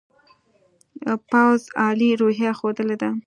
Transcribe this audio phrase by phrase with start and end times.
[1.29, 3.09] پوځ عالي روحیه ښودلې ده.